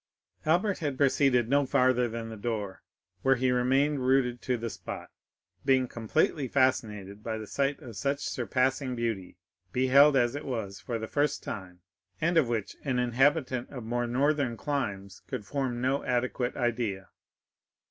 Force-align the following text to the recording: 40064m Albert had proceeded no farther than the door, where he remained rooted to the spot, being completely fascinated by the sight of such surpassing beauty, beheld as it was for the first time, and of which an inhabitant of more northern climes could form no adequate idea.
40064m 0.45 0.51
Albert 0.51 0.77
had 0.79 0.97
proceeded 0.97 1.47
no 1.47 1.63
farther 1.67 2.09
than 2.09 2.29
the 2.29 2.35
door, 2.35 2.81
where 3.21 3.35
he 3.35 3.51
remained 3.51 3.99
rooted 4.03 4.41
to 4.41 4.57
the 4.57 4.71
spot, 4.71 5.11
being 5.63 5.87
completely 5.87 6.47
fascinated 6.47 7.21
by 7.21 7.37
the 7.37 7.45
sight 7.45 7.79
of 7.83 7.95
such 7.95 8.21
surpassing 8.27 8.95
beauty, 8.95 9.37
beheld 9.71 10.15
as 10.17 10.33
it 10.33 10.43
was 10.45 10.79
for 10.79 10.97
the 10.97 11.07
first 11.07 11.43
time, 11.43 11.81
and 12.19 12.35
of 12.35 12.47
which 12.47 12.75
an 12.83 12.97
inhabitant 12.97 13.69
of 13.69 13.83
more 13.83 14.07
northern 14.07 14.57
climes 14.57 15.21
could 15.27 15.45
form 15.45 15.79
no 15.79 16.03
adequate 16.03 16.57
idea. 16.57 17.09